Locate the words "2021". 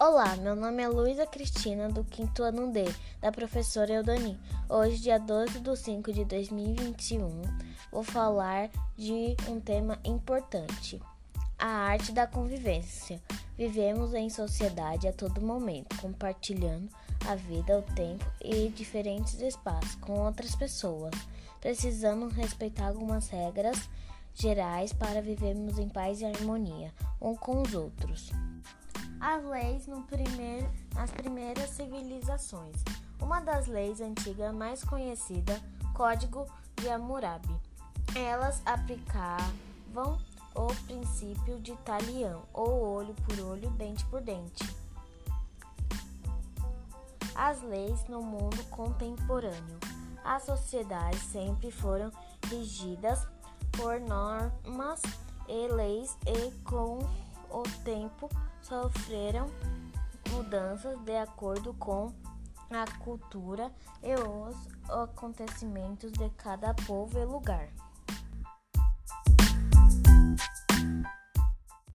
6.24-7.42